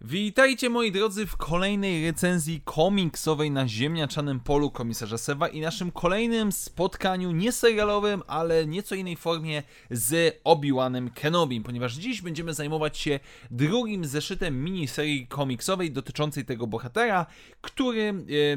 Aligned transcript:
Witajcie 0.00 0.70
moi 0.70 0.92
drodzy 0.92 1.26
w 1.26 1.36
kolejnej 1.36 2.06
recenzji 2.06 2.60
komiksowej 2.64 3.50
na 3.50 3.68
ziemniaczanym 3.68 4.40
polu 4.40 4.70
komisarza 4.70 5.18
Sewa 5.18 5.48
i 5.48 5.60
naszym 5.60 5.92
kolejnym 5.92 6.52
spotkaniu 6.52 7.30
nie 7.30 7.52
serialowym, 7.52 8.22
ale 8.26 8.66
nieco 8.66 8.94
innej 8.94 9.16
formie 9.16 9.62
z 9.90 10.40
Obi-Wanem 10.44 11.10
Kenobim, 11.10 11.62
ponieważ 11.62 11.94
dziś 11.94 12.22
będziemy 12.22 12.54
zajmować 12.54 12.98
się 12.98 13.20
drugim 13.50 14.04
zeszytem 14.04 14.64
miniserii 14.64 15.26
komiksowej 15.26 15.92
dotyczącej 15.92 16.44
tego 16.44 16.66
bohatera, 16.66 17.26
który, 17.60 18.14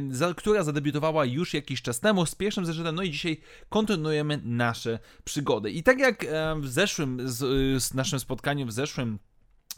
za, 0.10 0.34
która 0.34 0.64
zadebiutowała 0.64 1.26
już 1.26 1.54
jakiś 1.54 1.82
czas 1.82 2.00
temu 2.00 2.26
z 2.26 2.36
pierwszym 2.36 2.66
zeszytem, 2.66 2.96
no 2.96 3.04
i 3.04 3.12
dzisiaj 3.12 3.42
kontynuujemy 3.70 4.42
nasze 4.44 5.00
przygody. 5.24 5.72
I 5.72 5.84
tak 5.84 6.00
jak 6.00 6.26
w 6.60 6.68
zeszłym, 6.68 7.30
z, 7.30 7.38
z 7.84 7.94
naszym 7.94 8.20
spotkaniu 8.20 8.66
w 8.66 8.72
zeszłym 8.72 9.20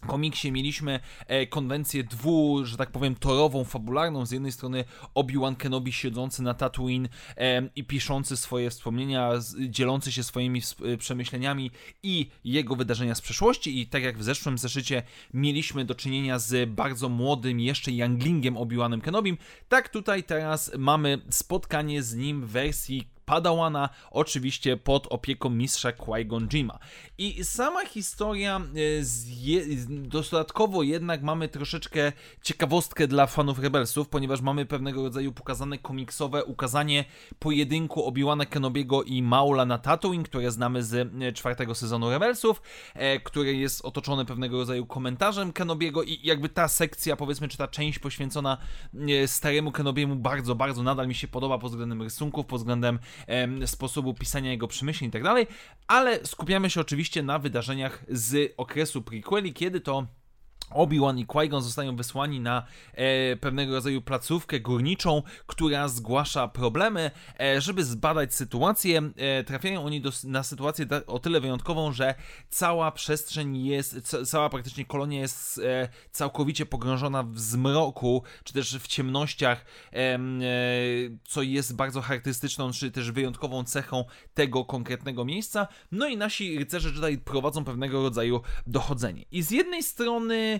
komiksie 0.08 0.52
mieliśmy 0.52 1.00
e, 1.28 1.48
konwencję 1.48 2.04
dwu, 2.04 2.66
że 2.66 2.78
tak 2.78 2.92
powiem, 2.92 3.16
torową, 3.16 3.64
fabularną. 3.64 4.26
Z 4.26 4.32
jednej 4.32 4.52
strony 4.52 4.86
Obi-Wan 5.16 5.56
Kenobi 5.56 5.94
siedzący 5.94 6.44
na 6.44 6.54
Tatooine 6.54 7.10
e, 7.38 7.70
i 7.76 7.84
piszący 7.84 8.38
swoje 8.38 8.70
wspomnienia, 8.70 9.32
dzielący 9.70 10.12
się 10.12 10.24
swoimi 10.24 10.62
e, 10.94 10.98
przemyśleniami 10.98 11.72
i 12.04 12.30
jego 12.44 12.76
wydarzenia 12.76 13.16
z 13.16 13.22
przeszłości. 13.22 13.80
I 13.80 13.88
tak 13.88 14.04
jak 14.04 14.18
w 14.18 14.24
zeszłym 14.24 14.58
zeszycie 14.58 15.04
mieliśmy 15.34 15.86
do 15.86 15.96
czynienia 15.96 16.40
z 16.40 16.70
bardzo 16.70 17.10
młodym, 17.10 17.60
jeszcze 17.60 17.92
younglingiem 17.92 18.56
Obi-Wanem 18.56 19.02
Kenobim, 19.02 19.38
tak 19.70 19.90
tutaj 19.90 20.24
teraz 20.24 20.72
mamy 20.78 21.22
spotkanie 21.30 22.04
z 22.04 22.16
nim 22.16 22.42
w 22.42 22.50
wersji 22.50 23.13
Padawana, 23.26 23.90
oczywiście 24.12 24.78
pod 24.78 25.08
opieką 25.10 25.50
mistrza 25.50 25.92
Qui-Gon 25.92 26.48
Jima. 26.48 26.80
I 27.18 27.44
sama 27.44 27.86
historia, 27.86 28.58
e, 28.58 29.90
dodatkowo 29.90 30.84
jednak 30.84 31.24
mamy 31.24 31.50
troszeczkę 31.50 32.12
ciekawostkę 32.42 33.08
dla 33.08 33.28
fanów 33.28 33.60
Rebelsów, 33.60 34.10
ponieważ 34.10 34.42
mamy 34.42 34.66
pewnego 34.66 35.04
rodzaju 35.04 35.32
pokazane 35.32 35.78
komiksowe 35.78 36.46
ukazanie 36.46 37.06
pojedynku 37.40 38.06
Obi-Wana 38.06 38.46
Kenobiego 38.46 39.04
i 39.04 39.22
Maula 39.22 39.66
na 39.66 39.78
Tatooine, 39.78 40.24
które 40.24 40.52
znamy 40.52 40.84
z 40.84 40.94
e, 40.94 41.34
czwartego 41.34 41.76
sezonu 41.76 42.10
Rebelsów, 42.10 42.62
e, 42.94 43.20
który 43.20 43.56
jest 43.56 43.86
otoczony 43.86 44.26
pewnego 44.26 44.58
rodzaju 44.58 44.86
komentarzem 44.86 45.54
Kenobiego 45.54 46.04
i 46.04 46.20
jakby 46.24 46.50
ta 46.50 46.68
sekcja, 46.68 47.16
powiedzmy, 47.16 47.48
czy 47.48 47.58
ta 47.58 47.68
część 47.68 48.00
poświęcona 48.00 48.58
staremu 49.26 49.72
Kenobiemu 49.72 50.16
bardzo, 50.16 50.56
bardzo 50.56 50.84
nadal 50.84 51.08
mi 51.08 51.16
się 51.16 51.28
podoba 51.28 51.58
pod 51.58 51.72
względem 51.72 52.02
rysunków, 52.02 52.46
pod 52.46 52.60
względem 52.60 53.00
sposobu 53.66 54.14
pisania 54.14 54.52
jego 54.52 54.68
przemyśleń 54.68 55.10
i 55.10 55.12
tak 55.12 55.24
dalej, 55.24 55.48
ale 55.88 56.26
skupiamy 56.26 56.70
się 56.70 56.82
oczywiście 56.82 57.24
na 57.24 57.40
wydarzeniach 57.40 58.06
z 58.10 58.54
okresu 58.58 59.02
prequeli, 59.02 59.54
kiedy 59.54 59.82
to 59.82 60.08
Obi-Wan 60.74 61.20
i 61.20 61.26
Qui-Gon 61.26 61.62
zostają 61.62 61.96
wysłani 61.96 62.40
na 62.40 62.66
e, 62.94 63.36
pewnego 63.36 63.74
rodzaju 63.74 64.02
placówkę 64.02 64.60
górniczą, 64.60 65.24
która 65.48 65.88
zgłasza 65.88 66.48
problemy, 66.48 67.12
e, 67.40 67.62
żeby 67.62 67.84
zbadać 67.84 68.36
sytuację. 68.36 69.02
E, 69.18 69.44
trafiają 69.44 69.86
oni 69.86 70.02
do, 70.02 70.12
na 70.24 70.44
sytuację 70.44 70.86
o 71.08 71.20
tyle 71.20 71.42
wyjątkową, 71.42 71.92
że 71.92 72.16
cała 72.50 72.92
przestrzeń 72.92 73.66
jest, 73.66 74.16
cała 74.26 74.50
praktycznie 74.50 74.86
kolonia 74.86 75.20
jest 75.20 75.58
e, 75.64 75.90
całkowicie 76.12 76.66
pogrążona 76.66 77.24
w 77.24 77.40
zmroku, 77.40 78.24
czy 78.44 78.54
też 78.54 78.78
w 78.78 78.88
ciemnościach, 78.88 79.66
e, 79.94 80.20
co 81.24 81.42
jest 81.42 81.76
bardzo 81.76 82.02
charakterystyczną, 82.02 82.72
czy 82.72 82.92
też 82.92 83.12
wyjątkową 83.12 83.64
cechą 83.64 84.06
tego 84.34 84.66
konkretnego 84.66 85.26
miejsca. 85.26 85.68
No 85.92 86.08
i 86.08 86.18
nasi 86.18 86.60
rycerze 86.60 86.90
Jedi 86.90 87.18
prowadzą 87.18 87.66
pewnego 87.66 88.04
rodzaju 88.04 88.42
dochodzenie. 88.68 89.26
I 89.32 89.42
z 89.42 89.52
jednej 89.52 89.84
strony 89.84 90.60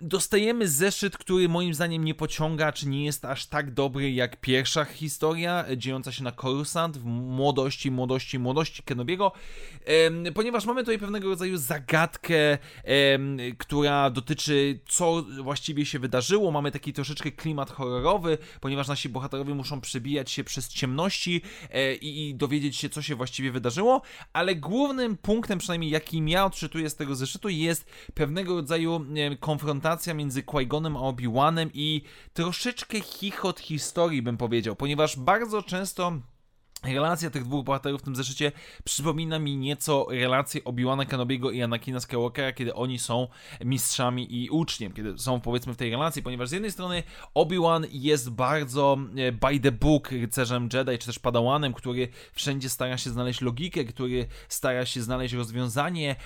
dostajemy 0.00 0.68
zeszyt, 0.68 1.18
który 1.18 1.48
moim 1.48 1.74
zdaniem 1.74 2.04
nie 2.04 2.14
pociąga, 2.14 2.72
czy 2.72 2.88
nie 2.88 3.04
jest 3.04 3.24
aż 3.24 3.46
tak 3.46 3.74
dobry 3.74 4.12
jak 4.12 4.40
pierwsza 4.40 4.84
historia 4.84 5.64
dziejąca 5.76 6.12
się 6.12 6.24
na 6.24 6.32
Coruscant 6.32 6.98
w 6.98 7.04
młodości, 7.04 7.90
młodości, 7.90 8.38
młodości 8.38 8.82
Kenobiego, 8.82 9.32
ponieważ 10.34 10.64
mamy 10.64 10.80
tutaj 10.80 10.98
pewnego 10.98 11.28
rodzaju 11.28 11.56
zagadkę, 11.56 12.58
która 13.58 14.10
dotyczy 14.10 14.80
co 14.88 15.22
właściwie 15.42 15.86
się 15.86 15.98
wydarzyło. 15.98 16.50
Mamy 16.50 16.70
taki 16.70 16.92
troszeczkę 16.92 17.32
klimat 17.32 17.70
horrorowy, 17.70 18.38
ponieważ 18.60 18.88
nasi 18.88 19.08
bohaterowie 19.08 19.54
muszą 19.54 19.80
przebijać 19.80 20.30
się 20.30 20.44
przez 20.44 20.68
ciemności 20.68 21.42
e, 21.70 21.94
i 21.94 22.34
dowiedzieć 22.34 22.76
się, 22.76 22.88
co 22.88 23.02
się 23.02 23.14
właściwie 23.14 23.52
wydarzyło, 23.52 24.02
ale 24.32 24.54
głównym 24.54 25.16
punktem, 25.16 25.58
przynajmniej 25.58 25.90
jaki 25.90 26.22
ja 26.30 26.44
odczytuję 26.44 26.90
z 26.90 26.96
tego 26.96 27.14
zeszytu, 27.14 27.48
jest 27.48 27.86
pewnego 28.14 28.54
rodzaju 28.54 29.06
konfrontacja 29.40 29.89
konfrontacja 29.90 30.14
między 30.14 30.42
Qui-Gonem 30.42 30.96
a 30.96 31.00
Obi-Wanem 31.00 31.70
i 31.74 32.02
troszeczkę 32.34 33.00
chichot 33.00 33.60
historii, 33.60 34.22
bym 34.22 34.36
powiedział, 34.36 34.76
ponieważ 34.76 35.16
bardzo 35.16 35.62
często 35.62 36.12
Relacja 36.84 37.30
tych 37.30 37.44
dwóch 37.44 37.64
bohaterów 37.64 38.00
w 38.00 38.04
tym 38.04 38.16
zeszycie 38.16 38.52
przypomina 38.84 39.38
mi 39.38 39.56
nieco 39.56 40.06
relację 40.10 40.64
Obi-Wana 40.64 41.06
Kenobiego 41.06 41.50
i 41.50 41.62
Anakina 41.62 42.00
Skywalkera, 42.00 42.52
kiedy 42.52 42.74
oni 42.74 42.98
są 42.98 43.28
mistrzami 43.64 44.36
i 44.36 44.50
uczniem, 44.50 44.92
kiedy 44.92 45.18
są 45.18 45.40
powiedzmy 45.40 45.74
w 45.74 45.76
tej 45.76 45.90
relacji, 45.90 46.22
ponieważ 46.22 46.48
z 46.48 46.52
jednej 46.52 46.72
strony 46.72 47.02
Obi-Wan 47.34 47.86
jest 47.90 48.30
bardzo 48.30 48.98
e, 49.16 49.32
by 49.32 49.60
the 49.60 49.72
book 49.72 50.10
rycerzem 50.10 50.68
Jedi, 50.72 50.98
czy 50.98 51.06
też 51.06 51.18
padawanem, 51.18 51.74
który 51.74 52.08
wszędzie 52.32 52.68
stara 52.68 52.98
się 52.98 53.10
znaleźć 53.10 53.40
logikę, 53.40 53.84
który 53.84 54.26
stara 54.48 54.86
się 54.86 55.02
znaleźć 55.02 55.34
rozwiązanie, 55.34 56.16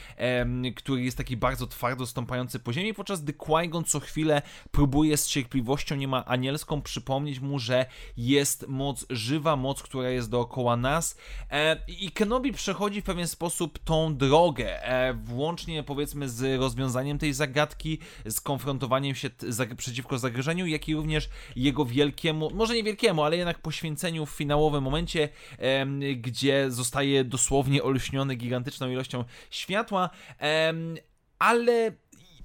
który 0.76 1.02
jest 1.02 1.16
taki 1.16 1.36
bardzo 1.36 1.66
twardo 1.66 2.06
stąpający 2.06 2.58
po 2.58 2.72
ziemi, 2.72 2.94
podczas 2.94 3.22
gdy 3.22 3.32
Qui-Gon 3.32 3.84
co 3.84 4.00
chwilę 4.00 4.42
próbuje 4.70 5.16
z 5.16 5.26
cierpliwością 5.26 5.96
niemal 5.96 6.22
anielską 6.26 6.82
przypomnieć 6.82 7.40
mu, 7.40 7.58
że 7.58 7.86
jest 8.16 8.68
moc 8.68 9.06
żywa, 9.10 9.56
moc, 9.56 9.82
która 9.82 10.10
jest 10.10 10.30
do 10.30 10.43
dookoła 10.44 10.76
nas. 10.76 11.16
E, 11.50 11.76
I 11.88 12.10
Kenobi 12.10 12.52
przechodzi 12.52 13.00
w 13.00 13.04
pewien 13.04 13.28
sposób 13.28 13.78
tą 13.78 14.16
drogę, 14.16 14.84
e, 14.84 15.14
włącznie 15.14 15.82
powiedzmy 15.82 16.28
z 16.28 16.60
rozwiązaniem 16.60 17.18
tej 17.18 17.32
zagadki, 17.32 17.98
z 18.26 18.40
konfrontowaniem 18.40 19.14
się 19.14 19.30
przeciwko 19.76 20.18
zagrożeniu, 20.18 20.66
jak 20.66 20.88
i 20.88 20.94
również 20.94 21.28
jego 21.56 21.84
wielkiemu, 21.84 22.50
może 22.54 22.74
nie 22.74 22.82
wielkiemu, 22.82 23.22
ale 23.22 23.36
jednak 23.36 23.58
poświęceniu 23.58 24.26
w 24.26 24.30
finałowym 24.30 24.84
momencie, 24.84 25.28
gdzie 26.16 26.70
zostaje 26.70 27.24
dosłownie 27.24 27.82
olśniony 27.82 28.34
gigantyczną 28.34 28.90
ilością 28.90 29.24
światła. 29.50 30.10
ale 31.38 31.92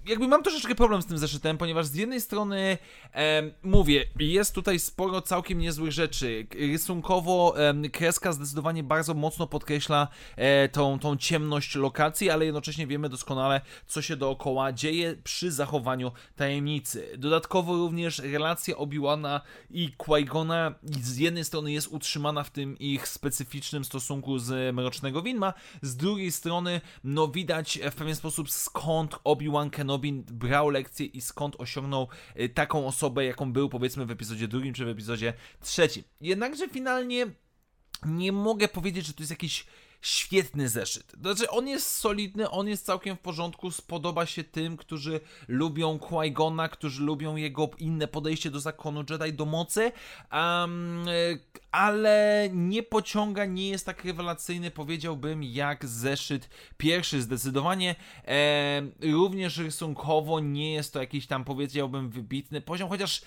jakby 0.05 0.27
mam 0.27 0.43
troszeczkę 0.43 0.75
problem 0.75 1.01
z 1.01 1.05
tym 1.05 1.17
zeszytem, 1.17 1.57
ponieważ 1.57 1.85
z 1.85 1.95
jednej 1.95 2.21
strony 2.21 2.77
e, 3.13 3.51
mówię, 3.63 4.05
jest 4.19 4.55
tutaj 4.55 4.79
sporo 4.79 5.21
całkiem 5.21 5.59
niezłych 5.59 5.91
rzeczy. 5.91 6.47
Rysunkowo 6.59 7.53
e, 7.57 7.89
kreska 7.89 8.33
zdecydowanie 8.33 8.83
bardzo 8.83 9.13
mocno 9.13 9.47
podkreśla 9.47 10.07
e, 10.35 10.69
tą, 10.69 10.99
tą 10.99 11.17
ciemność 11.17 11.75
lokacji, 11.75 12.29
ale 12.29 12.45
jednocześnie 12.45 12.87
wiemy 12.87 13.09
doskonale, 13.09 13.61
co 13.87 14.01
się 14.01 14.15
dookoła 14.15 14.73
dzieje 14.73 15.15
przy 15.23 15.51
zachowaniu 15.51 16.11
tajemnicy. 16.35 17.07
Dodatkowo 17.17 17.75
również 17.75 18.19
relacja 18.19 18.75
Obi-Wana 18.75 19.41
i 19.69 19.91
Qui-Gona 19.97 20.73
z 20.83 21.17
jednej 21.17 21.43
strony 21.43 21.71
jest 21.71 21.87
utrzymana 21.87 22.43
w 22.43 22.49
tym 22.49 22.79
ich 22.79 23.07
specyficznym 23.07 23.85
stosunku 23.85 24.39
z 24.39 24.75
Mrocznego 24.75 25.21
Widma, 25.21 25.53
z 25.81 25.95
drugiej 25.95 26.31
strony 26.31 26.81
no 27.03 27.27
widać 27.27 27.79
w 27.91 27.95
pewien 27.95 28.15
sposób 28.15 28.51
skąd 28.51 29.15
Obi-Wan 29.23 29.69
Kenobi 29.69 29.88
Nobin 29.89 30.23
brał 30.23 30.69
lekcję 30.69 31.05
i 31.05 31.21
skąd 31.21 31.55
osiągnął 31.59 32.07
y, 32.39 32.49
taką 32.49 32.87
osobę, 32.87 33.25
jaką 33.25 33.53
był 33.53 33.69
powiedzmy 33.69 34.05
w 34.05 34.11
epizodzie 34.11 34.47
drugim 34.47 34.73
czy 34.73 34.85
w 34.85 34.87
epizodzie 34.87 35.33
trzecim. 35.61 36.03
Jednakże 36.21 36.69
finalnie 36.69 37.27
nie 38.05 38.31
mogę 38.31 38.67
powiedzieć, 38.67 39.05
że 39.05 39.13
to 39.13 39.23
jest 39.23 39.31
jakiś 39.31 39.65
świetny 40.01 40.69
zeszyt. 40.69 41.11
Znaczy, 41.21 41.49
on 41.49 41.67
jest 41.67 41.91
solidny, 41.91 42.49
on 42.49 42.67
jest 42.67 42.85
całkiem 42.85 43.15
w 43.15 43.19
porządku, 43.19 43.71
spodoba 43.71 44.25
się 44.25 44.43
tym, 44.43 44.77
którzy 44.77 45.19
lubią 45.47 45.97
Qui-Gona, 45.97 46.69
którzy 46.69 47.03
lubią 47.03 47.35
jego 47.35 47.69
inne 47.79 48.07
podejście 48.07 48.51
do 48.51 48.59
zakonu 48.59 49.03
Jedi, 49.09 49.33
do 49.33 49.45
mocy, 49.45 49.91
um, 50.31 51.05
ale 51.71 52.49
nie 52.53 52.83
pociąga, 52.83 53.45
nie 53.45 53.69
jest 53.69 53.85
tak 53.85 54.05
rewelacyjny, 54.05 54.71
powiedziałbym, 54.71 55.43
jak 55.43 55.85
zeszyt 55.85 56.49
pierwszy 56.77 57.21
zdecydowanie. 57.21 57.95
E, 58.27 58.81
również 59.01 59.57
rysunkowo 59.57 60.39
nie 60.39 60.73
jest 60.73 60.93
to 60.93 60.99
jakiś 60.99 61.27
tam, 61.27 61.43
powiedziałbym, 61.43 62.09
wybitny 62.09 62.61
poziom, 62.61 62.89
chociaż 62.89 63.21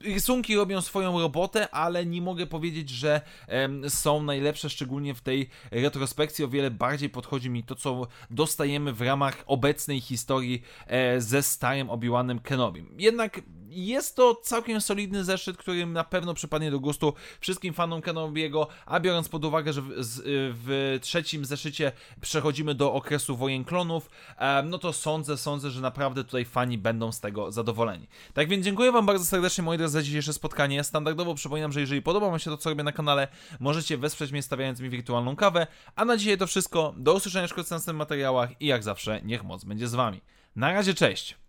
rysunki 0.00 0.56
robią 0.56 0.80
swoją 0.80 1.20
robotę, 1.20 1.70
ale 1.70 2.06
nie 2.06 2.22
mogę 2.22 2.46
powiedzieć, 2.46 2.90
że 2.90 3.20
e, 3.48 3.90
są 3.90 4.22
najlepsze, 4.22 4.70
szczególnie 4.70 5.14
w 5.14 5.20
tej 5.20 5.50
retrospekcji. 5.70 6.11
O 6.44 6.48
wiele 6.48 6.70
bardziej 6.70 7.10
podchodzi 7.10 7.50
mi 7.50 7.62
to, 7.62 7.74
co 7.74 8.06
dostajemy 8.30 8.92
w 8.92 9.00
ramach 9.00 9.44
obecnej 9.46 10.00
historii 10.00 10.62
e, 10.86 11.20
ze 11.20 11.42
starym 11.42 11.88
Obi-Wanem 11.88 12.40
Kenobim. 12.40 12.94
Jednak 12.98 13.40
jest 13.74 14.16
to 14.16 14.34
całkiem 14.34 14.80
solidny 14.80 15.24
zeszyt, 15.24 15.56
który 15.56 15.86
na 15.86 16.04
pewno 16.04 16.34
przypadnie 16.34 16.70
do 16.70 16.80
gustu 16.80 17.14
wszystkim 17.40 17.74
fanom 17.74 18.02
Kenobiego, 18.02 18.68
a 18.86 19.00
biorąc 19.00 19.28
pod 19.28 19.44
uwagę, 19.44 19.72
że 19.72 19.82
w, 19.82 19.92
w 20.64 20.98
trzecim 21.02 21.44
zeszycie 21.44 21.92
przechodzimy 22.20 22.74
do 22.74 22.92
okresu 22.92 23.36
wojen 23.36 23.64
klonów, 23.64 24.10
no 24.64 24.78
to 24.78 24.92
sądzę, 24.92 25.36
sądzę, 25.36 25.70
że 25.70 25.80
naprawdę 25.80 26.24
tutaj 26.24 26.44
fani 26.44 26.78
będą 26.78 27.12
z 27.12 27.20
tego 27.20 27.52
zadowoleni. 27.52 28.08
Tak 28.34 28.48
więc 28.48 28.64
dziękuję 28.64 28.92
Wam 28.92 29.06
bardzo 29.06 29.24
serdecznie, 29.24 29.64
moi 29.64 29.78
drodzy, 29.78 29.92
za 29.92 30.02
dzisiejsze 30.02 30.32
spotkanie. 30.32 30.84
Standardowo 30.84 31.34
przypominam, 31.34 31.72
że 31.72 31.80
jeżeli 31.80 32.02
podoba 32.02 32.30
Wam 32.30 32.38
się 32.38 32.50
to, 32.50 32.56
co 32.56 32.70
robię 32.70 32.82
na 32.82 32.92
kanale, 32.92 33.28
możecie 33.60 33.98
wesprzeć 33.98 34.32
mnie 34.32 34.42
stawiając 34.42 34.80
mi 34.80 34.90
wirtualną 34.90 35.36
kawę. 35.36 35.66
A 35.96 36.04
na 36.04 36.16
dzisiaj 36.16 36.38
to 36.38 36.46
wszystko. 36.46 36.94
Do 36.96 37.14
usłyszenia 37.14 37.48
w 37.48 37.56
następnych 37.56 37.96
materiałach 37.96 38.60
i 38.60 38.66
jak 38.66 38.82
zawsze, 38.82 39.20
niech 39.22 39.44
moc 39.44 39.64
będzie 39.64 39.88
z 39.88 39.94
Wami. 39.94 40.20
Na 40.56 40.72
razie, 40.72 40.94
cześć! 40.94 41.41